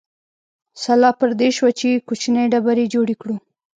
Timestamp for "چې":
1.79-1.89